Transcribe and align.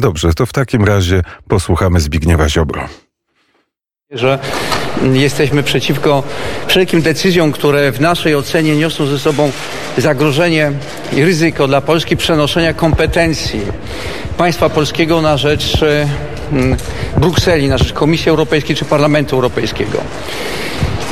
Dobrze, 0.00 0.34
to 0.34 0.46
w 0.46 0.52
takim 0.52 0.84
razie 0.84 1.22
posłuchamy 1.48 2.00
Zbigniewa 2.00 2.48
Ziobro. 2.48 2.88
Że 4.10 4.38
jesteśmy 5.12 5.62
przeciwko 5.62 6.22
wszelkim 6.66 7.02
decyzjom, 7.02 7.52
które 7.52 7.92
w 7.92 8.00
naszej 8.00 8.34
ocenie 8.34 8.76
niosą 8.76 9.06
ze 9.06 9.18
sobą 9.18 9.52
zagrożenie 9.98 10.72
i 11.12 11.24
ryzyko 11.24 11.68
dla 11.68 11.80
Polski 11.80 12.16
przenoszenia 12.16 12.74
kompetencji 12.74 13.60
państwa 14.36 14.70
polskiego 14.70 15.22
na 15.22 15.36
rzecz 15.36 15.82
e, 15.82 16.08
Brukseli, 17.16 17.68
na 17.68 17.78
rzecz 17.78 17.92
Komisji 17.92 18.30
Europejskiej 18.30 18.76
czy 18.76 18.84
Parlamentu 18.84 19.36
Europejskiego. 19.36 19.98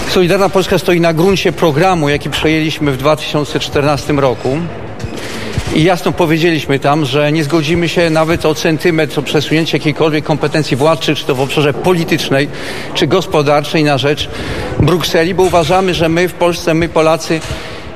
Solidarna 0.08 0.48
Polska 0.48 0.78
stoi 0.78 1.00
na 1.00 1.12
gruncie 1.14 1.52
programu, 1.52 2.08
jaki 2.08 2.30
przejęliśmy 2.30 2.92
w 2.92 2.96
2014 2.96 4.12
roku. 4.12 4.58
I 5.74 5.84
jasno 5.84 6.12
powiedzieliśmy 6.12 6.78
tam, 6.78 7.04
że 7.04 7.32
nie 7.32 7.44
zgodzimy 7.44 7.88
się 7.88 8.10
nawet 8.10 8.46
o 8.46 8.54
centymetr 8.54 9.18
o 9.18 9.22
przesunięcie 9.22 9.78
jakiejkolwiek 9.78 10.24
kompetencji 10.24 10.76
władczej, 10.76 11.16
czy 11.16 11.24
to 11.24 11.34
w 11.34 11.40
obszarze 11.40 11.74
politycznej, 11.74 12.48
czy 12.94 13.06
gospodarczej 13.06 13.84
na 13.84 13.98
rzecz 13.98 14.28
Brukseli, 14.80 15.34
bo 15.34 15.42
uważamy, 15.42 15.94
że 15.94 16.08
my 16.08 16.28
w 16.28 16.34
Polsce, 16.34 16.74
my 16.74 16.88
Polacy 16.88 17.40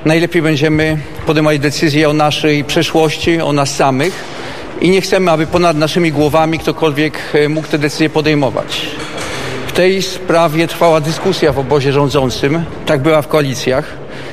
najlepiej 0.05 0.43
będziemy 0.43 0.98
podejmować 1.27 1.59
decyzje 1.59 2.09
o 2.09 2.12
naszej 2.12 2.65
przyszłości, 2.65 3.41
o 3.41 3.52
nas 3.52 3.77
samych 3.77 4.24
i 4.80 4.91
nie 4.91 5.01
chcemy, 5.01 5.30
aby 5.30 5.46
ponad 5.46 5.77
naszymi 5.77 6.12
głowami 6.12 6.59
ktokolwiek 6.59 7.18
e, 7.34 7.48
mógł 7.48 7.68
te 7.68 7.79
decyzje 7.79 8.10
podejmować. 8.10 8.87
W 9.66 9.73
tej 9.73 10.02
sprawie 10.02 10.66
trwała 10.66 11.01
dyskusja 11.01 11.52
w 11.52 11.59
obozie 11.59 11.93
rządzącym, 11.93 12.65
tak 12.87 13.02
była 13.02 13.23
w 13.23 13.29
koalicjach. 13.29 13.84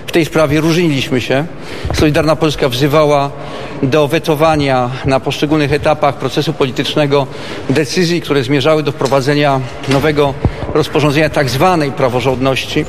W 0.10 0.12
tej 0.12 0.26
sprawie 0.26 0.62
różniliśmy 0.62 1.22
się. 1.22 1.46
Solidarna 1.94 2.36
Polska 2.36 2.70
wzywała 2.70 3.32
do 3.84 4.08
wetowania 4.08 4.90
na 5.06 5.20
poszczególnych 5.20 5.74
etapach 5.74 6.16
procesu 6.16 6.54
politycznego 6.54 7.28
decyzji, 7.70 8.22
które 8.22 8.44
zmierzały 8.44 8.84
do 8.84 8.92
wprowadzenia 8.92 9.60
nowego 9.88 10.34
rozporządzenia 10.74 11.30
tak 11.30 11.50
zwanej 11.50 11.92
praworządności, 11.92 12.86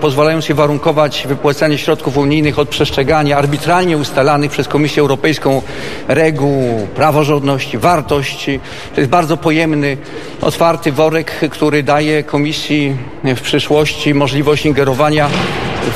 pozwalając 0.00 0.48
je 0.48 0.54
warunkować 0.54 1.26
wypłacanie 1.28 1.78
środków 1.78 2.16
unijnych 2.16 2.58
od 2.58 2.68
przestrzegania 2.68 3.38
arbitralnie 3.38 3.96
ustalanych 3.96 4.50
przez 4.50 4.68
Komisję 4.68 5.00
Europejską 5.00 5.62
reguł 6.08 6.86
praworządności, 6.94 7.78
wartości. 7.78 8.60
To 8.94 9.00
jest 9.00 9.10
bardzo 9.10 9.36
pojemny, 9.36 9.96
otwarty 10.40 10.92
worek, 10.92 11.40
który 11.50 11.82
daje 11.82 12.22
Komisji 12.22 12.96
w 13.24 13.40
przyszłości 13.40 14.14
możliwość 14.14 14.66
ingerowania 14.66 15.28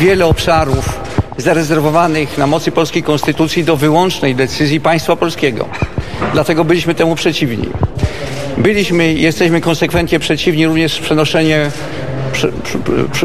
wiele 0.01 0.27
obszarów 0.27 1.01
zarezerwowanych 1.37 2.39
na 2.39 2.47
mocy 2.47 2.73
polskiej 2.73 3.03
konstytucji 3.03 3.65
do 3.65 3.77
wyłącznej 3.77 4.35
decyzji 4.35 4.81
państwa 4.81 5.17
polskiego. 5.17 5.69
Dlatego 6.33 6.65
byliśmy 6.65 6.95
temu 6.95 7.15
przeciwni. 7.15 7.69
Byliśmy 8.59 9.13
jesteśmy 9.13 9.61
konsekwentnie 9.61 10.19
przeciwni 10.19 10.67
również 10.67 11.03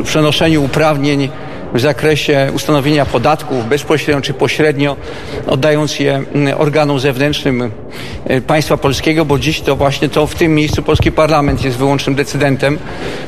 przenoszeniu 0.04 0.64
uprawnień 0.64 1.30
w 1.74 1.80
zakresie 1.80 2.52
ustanowienia 2.56 3.06
podatków 3.06 3.70
bezpośrednio 3.70 4.22
czy 4.22 4.34
pośrednio, 4.34 4.96
oddając 5.48 6.00
je 6.00 6.24
mm, 6.36 6.62
organom 6.62 7.00
zewnętrznym 7.00 7.72
e, 8.28 8.42
państwa 8.42 8.78
polskiego, 8.78 9.26
bo 9.26 9.40
dziś 9.40 9.62
to 9.62 9.76
właśnie 9.76 10.10
to 10.10 10.28
w 10.28 10.36
tym 10.36 10.56
miejscu 10.56 10.84
polski 10.84 11.12
parlament 11.12 11.66
jest 11.66 11.78
wyłącznym 11.78 12.16
decydentem 12.16 12.80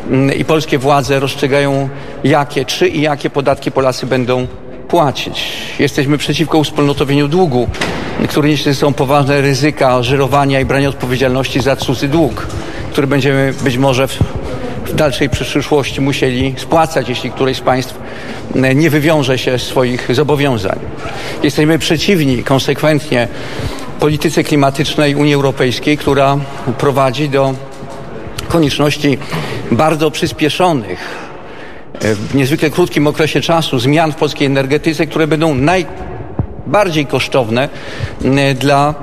mm, 0.08 0.38
i 0.38 0.46
polskie 0.46 0.78
władze 0.78 1.20
rozstrzygają 1.20 1.90
jakie, 2.24 2.66
czy 2.66 2.88
i 2.88 3.02
jakie 3.02 3.30
podatki 3.30 3.72
Polacy 3.72 4.06
będą 4.06 4.48
płacić. 4.88 5.44
Jesteśmy 5.80 6.18
przeciwko 6.18 6.58
uwspólnotowieniu 6.58 7.28
długu, 7.28 7.68
który 8.30 8.50
niesie 8.50 8.64
ze 8.64 8.76
sobą 8.76 8.94
poważne 8.94 9.42
ryzyka 9.42 10.04
żyrowania 10.04 10.60
i 10.60 10.66
brania 10.66 10.90
odpowiedzialności 10.90 11.62
za 11.62 11.76
cudzy 11.76 12.08
dług, 12.08 12.48
który 12.92 13.08
będziemy 13.08 13.54
być 13.64 13.78
może 13.78 14.08
w, 14.08 14.20
w 14.86 14.94
dalszej 14.96 15.30
przyszłości 15.30 16.02
musieli 16.02 16.56
spłacać, 16.58 17.10
jeśli 17.10 17.32
któreś 17.32 17.58
z 17.58 17.62
państw 17.62 17.96
e, 18.56 18.76
nie 18.76 18.90
wywiąże 18.90 19.38
się 19.38 19.60
z 19.60 19.64
swoich 19.64 20.16
zobowiązań. 20.16 20.80
Jesteśmy 21.44 21.80
przeciwni 21.80 22.44
konsekwentnie 22.44 23.28
polityce 24.00 24.44
klimatycznej 24.44 25.16
Unii 25.16 25.34
Europejskiej, 25.34 25.98
która 25.98 26.38
prowadzi 26.78 27.30
do 27.30 27.54
konieczności 28.48 29.18
bardzo 29.72 30.12
przyspieszonych 30.12 31.26
w 32.02 32.36
niezwykle 32.36 32.70
krótkim 32.70 33.08
okresie 33.08 33.42
czasu 33.42 33.80
zmian 33.80 34.12
w 34.12 34.16
polskiej 34.16 34.48
energetyce, 34.48 35.08
które 35.08 35.28
będą 35.28 35.56
najbardziej 35.56 37.06
kosztowne 37.06 37.70
dla 38.60 38.94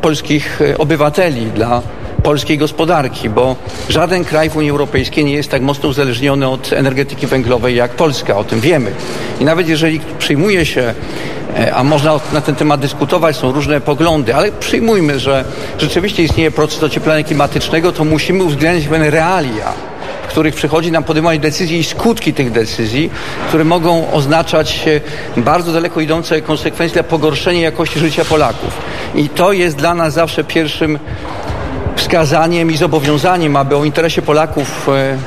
polskich 0.00 0.60
obywateli, 0.78 1.46
dla 1.46 1.82
polskiej 2.26 2.58
gospodarki, 2.58 3.30
bo 3.30 3.56
żaden 3.88 4.24
kraj 4.24 4.50
w 4.50 4.56
Unii 4.56 4.70
Europejskiej 4.70 5.24
nie 5.24 5.32
jest 5.32 5.50
tak 5.50 5.62
mocno 5.62 5.88
uzależniony 5.88 6.48
od 6.48 6.72
energetyki 6.72 7.26
węglowej 7.26 7.76
jak 7.76 7.90
Polska, 7.90 8.36
o 8.36 8.44
tym 8.44 8.60
wiemy. 8.60 8.90
I 9.40 9.44
nawet 9.44 9.68
jeżeli 9.68 10.00
przyjmuje 10.18 10.66
się 10.66 10.94
e, 11.56 11.74
a 11.74 11.84
można 11.84 12.20
na 12.32 12.40
ten 12.40 12.54
temat 12.54 12.80
dyskutować, 12.80 13.36
są 13.36 13.52
różne 13.52 13.80
poglądy, 13.80 14.34
ale 14.34 14.52
przyjmujmy, 14.52 15.20
że 15.20 15.44
rzeczywiście 15.78 16.22
istnieje 16.22 16.50
proces 16.50 16.82
ocieplenia 16.82 17.24
klimatycznego, 17.24 17.92
to 17.92 18.04
musimy 18.04 18.44
uwzględnić 18.44 18.88
pewne 18.88 19.10
realia 19.10 19.72
których 20.28 20.54
przychodzi 20.54 20.92
nam 20.92 21.04
podejmować 21.04 21.38
decyzje 21.38 21.78
i 21.78 21.84
skutki 21.84 22.34
tych 22.34 22.50
decyzji, 22.52 23.10
które 23.48 23.64
mogą 23.64 24.12
oznaczać 24.12 24.84
bardzo 25.36 25.72
daleko 25.72 26.00
idące 26.00 26.42
konsekwencje 26.42 26.94
dla 26.94 27.02
pogorszenia 27.02 27.60
jakości 27.60 27.98
życia 27.98 28.24
Polaków. 28.24 28.70
I 29.14 29.28
to 29.28 29.52
jest 29.52 29.76
dla 29.76 29.94
nas 29.94 30.14
zawsze 30.14 30.44
pierwszym 30.44 30.98
wskazaniem 32.06 32.70
i 32.70 32.76
zobowiązaniem, 32.76 33.56
aby 33.56 33.76
o 33.76 33.84
interesie 33.84 34.22
Polaków, 34.22 34.88
e, 34.88 35.18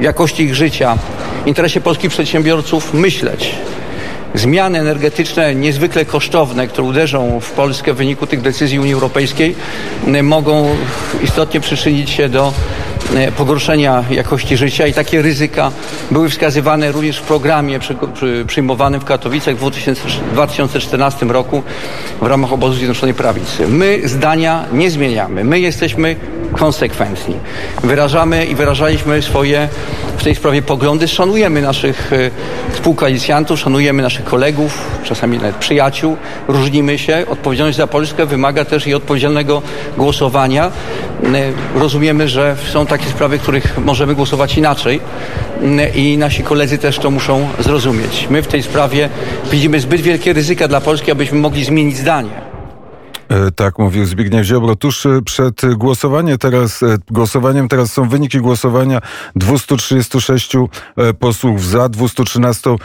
jakości 0.00 0.42
ich 0.42 0.54
życia, 0.54 0.98
interesie 1.46 1.80
polskich 1.80 2.10
przedsiębiorców 2.10 2.94
myśleć. 2.94 3.54
Zmiany 4.34 4.78
energetyczne 4.80 5.54
niezwykle 5.54 6.04
kosztowne, 6.04 6.66
które 6.66 6.88
uderzą 6.88 7.40
w 7.40 7.50
Polskę 7.50 7.92
w 7.92 7.96
wyniku 7.96 8.26
tych 8.26 8.40
decyzji 8.40 8.78
Unii 8.78 8.94
Europejskiej, 8.94 9.56
mogą 10.22 10.68
istotnie 11.22 11.60
przyczynić 11.60 12.10
się 12.10 12.28
do 12.28 12.52
E, 12.52 12.87
pogorszenia 13.36 14.04
jakości 14.10 14.56
życia 14.56 14.86
i 14.86 14.92
takie 14.92 15.22
ryzyka 15.22 15.72
były 16.10 16.28
wskazywane 16.28 16.92
również 16.92 17.18
w 17.18 17.22
programie 17.22 17.78
przy, 17.78 17.96
przy, 18.14 18.44
przyjmowanym 18.46 19.00
w 19.00 19.04
Katowicach 19.04 19.56
w 19.56 19.70
2014 20.32 21.26
roku 21.26 21.62
w 22.22 22.26
ramach 22.26 22.52
obozu 22.52 22.74
Zjednoczonej 22.74 23.14
Prawicy. 23.14 23.68
My 23.68 24.00
zdania 24.04 24.64
nie 24.72 24.90
zmieniamy. 24.90 25.44
My 25.44 25.60
jesteśmy 25.60 26.16
konsekwentni. 26.58 27.34
Wyrażamy 27.84 28.44
i 28.44 28.54
wyrażaliśmy 28.54 29.22
swoje 29.22 29.68
w 30.16 30.24
tej 30.24 30.34
sprawie 30.34 30.62
poglądy. 30.62 31.08
Szanujemy 31.08 31.62
naszych 31.62 32.12
e, 32.12 32.30
współkoalicjantów, 32.72 33.60
szanujemy 33.60 34.02
naszych 34.02 34.24
kolegów, 34.24 34.78
czasami 35.04 35.38
nawet 35.38 35.56
przyjaciół. 35.56 36.16
Różnimy 36.48 36.98
się. 36.98 37.24
Odpowiedzialność 37.28 37.78
za 37.78 37.86
Polskę 37.86 38.26
wymaga 38.26 38.64
też 38.64 38.86
i 38.86 38.94
odpowiedzialnego 38.94 39.62
głosowania. 39.96 40.66
E, 40.66 41.80
rozumiemy, 41.80 42.28
że 42.28 42.56
są 42.72 42.86
takie 42.86 43.06
sprawy, 43.06 43.38
których 43.38 43.78
możemy 43.78 44.14
głosować 44.14 44.58
inaczej 44.58 45.00
e, 45.62 45.88
i 45.88 46.18
nasi 46.18 46.42
koledzy 46.42 46.78
też 46.78 46.98
to 46.98 47.10
muszą 47.10 47.48
zrozumieć. 47.58 48.26
My 48.30 48.42
w 48.42 48.46
tej 48.46 48.62
sprawie 48.62 49.08
widzimy 49.50 49.80
zbyt 49.80 50.00
wielkie 50.00 50.32
ryzyka 50.32 50.68
dla 50.68 50.80
Polski, 50.80 51.10
abyśmy 51.10 51.38
mogli 51.38 51.64
zmienić 51.64 51.96
zdanie. 51.96 52.47
E, 53.28 53.50
tak 53.50 53.78
mówił 53.78 54.06
Zbigniew 54.06 54.46
Ziobro. 54.46 54.76
Tuż 54.76 55.06
e, 55.06 55.22
przed 55.22 55.74
głosowaniem 55.74 56.38
teraz, 56.38 56.82
e, 56.82 56.98
głosowaniem 57.10 57.68
teraz 57.68 57.92
są 57.92 58.08
wyniki 58.08 58.38
głosowania 58.38 59.00
236 59.36 60.52
posłów 61.18 61.64
za, 61.64 61.88
213 61.88 62.76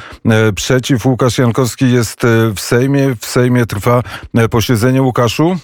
przeciw. 0.56 1.06
Łukasz 1.06 1.38
Jankowski 1.38 1.92
jest 1.92 2.22
w 2.56 2.60
Sejmie. 2.60 3.16
W 3.20 3.26
Sejmie 3.26 3.66
trwa 3.66 4.04
posiedzenie. 4.50 5.02
Łukaszu? 5.02 5.58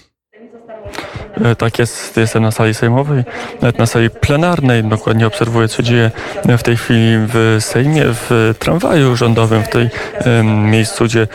E, 1.43 1.55
tak 1.55 1.79
jest, 1.79 2.17
jestem 2.17 2.43
na 2.43 2.51
sali 2.51 2.73
sejmowej, 2.73 3.23
nawet 3.61 3.79
na 3.79 3.85
sali 3.85 4.09
plenarnej. 4.09 4.83
Dokładnie 4.83 5.27
obserwuję, 5.27 5.67
co 5.67 5.83
dzieje 5.83 6.11
w 6.57 6.63
tej 6.63 6.77
chwili 6.77 7.17
w 7.17 7.57
Sejmie, 7.59 8.03
w 8.05 8.55
tramwaju 8.59 9.15
rządowym, 9.15 9.63
w 9.63 9.69
tej 9.69 9.89
miejscu, 10.43 11.05
gdzie 11.05 11.27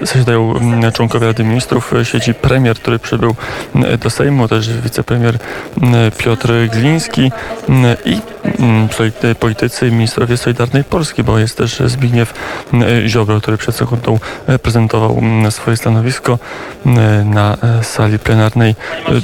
zasiadają 0.00 0.54
członkowie 0.94 1.26
Rady 1.26 1.44
Ministrów. 1.44 1.94
Siedzi 2.02 2.34
premier, 2.34 2.76
który 2.76 2.98
przybył 2.98 3.34
do 4.00 4.10
Sejmu, 4.10 4.48
też 4.48 4.72
wicepremier 4.72 5.38
Piotr 6.18 6.52
Gliński 6.72 7.32
i 8.04 8.20
politycy 9.40 9.90
ministrowie 9.90 10.36
Solidarnej 10.36 10.84
Polski, 10.84 11.24
bo 11.24 11.38
jest 11.38 11.58
też 11.58 11.82
Zbigniew 11.86 12.34
Ziobro, 13.06 13.40
który 13.40 13.56
przed 13.56 13.76
sekundą 13.76 14.18
prezentował 14.62 15.22
swoje 15.50 15.76
stanowisko 15.76 16.38
na 17.24 17.56
sali 17.82 18.18
plenarnej 18.18 18.74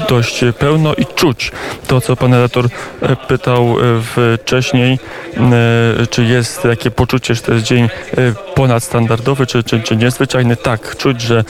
dość 0.08 0.27
dość 0.28 0.56
pełno 0.58 0.94
i 0.94 1.06
czuć 1.06 1.52
to, 1.86 2.00
co 2.00 2.16
pan 2.16 2.34
redaktor 2.34 2.68
e, 3.02 3.16
pytał 3.16 3.76
e, 3.80 4.38
wcześniej, 4.38 4.98
e, 5.36 6.06
czy 6.06 6.24
jest 6.24 6.62
takie 6.62 6.90
poczucie, 6.90 7.34
że 7.34 7.40
to 7.40 7.52
jest 7.52 7.64
dzień 7.64 7.88
ponadstandardowy, 8.54 9.46
czy, 9.46 9.62
czy, 9.62 9.80
czy 9.80 9.96
niezwyczajny. 9.96 10.56
Tak, 10.56 10.96
czuć, 10.96 11.20
że 11.20 11.44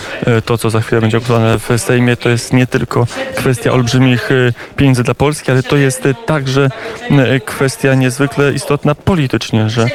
to, 0.44 0.58
co 0.58 0.70
za 0.70 0.80
chwilę 0.80 1.00
będzie 1.00 1.18
głosowane 1.18 1.58
w 1.58 1.78
Sejmie, 1.78 2.16
to 2.16 2.28
jest 2.28 2.52
nie 2.52 2.66
tylko 2.66 3.06
kwestia 3.36 3.72
olbrzymich 3.72 4.28
pieniędzy 4.76 5.02
dla 5.02 5.14
Polski, 5.14 5.50
ale 5.50 5.62
to 5.62 5.76
jest 5.76 6.08
także 6.26 6.68
kwestia 7.44 7.94
niezwykle 7.94 8.52
istotna 8.52 8.94
politycznie, 8.94 9.70
że 9.70 9.86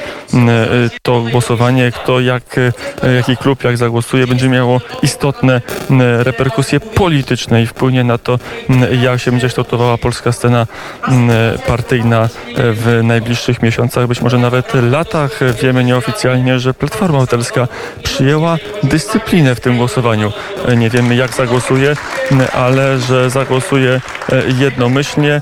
to 1.02 1.22
głosowanie, 1.32 1.92
kto 1.92 2.20
jak, 2.20 2.60
jaki 3.16 3.38
klub 3.38 3.64
jak 3.64 3.78
zagłosuje, 3.78 4.28
będzie 4.28 4.50
miało 4.50 4.82
istotne 5.02 5.62
reperkusje 6.20 6.80
polityczne 6.80 7.64
i 7.64 7.68
wpłynie 7.68 8.04
na 8.04 8.18
to, 8.18 8.40
jak 9.02 9.20
się 9.20 9.32
będzie 9.32 9.48
kształtowała 9.48 9.98
polska 9.98 10.32
scena 10.32 10.68
partyjna 11.68 12.30
w 12.58 13.00
najbliższych 13.04 13.62
miesiącach, 13.62 14.08
być 14.08 14.22
może 14.22 14.38
nawet 14.38 14.74
latach. 14.74 15.40
Wiemy 15.62 15.84
nieoficjalnie, 15.84 16.60
że 16.60 16.74
Platforma 16.74 17.18
Obywatelska 17.18 17.68
przyjęła 18.04 18.58
dyscyplinę 18.84 19.56
w 19.56 19.60
tym 19.60 19.78
głosowaniu. 19.78 20.32
Nie 20.78 20.90
wiemy 20.90 21.16
jak 21.16 21.34
zagłosuje, 21.34 21.96
ale 22.54 23.00
że 23.00 23.30
zagłosuje 23.30 24.02
jednomyślnie. 24.60 25.42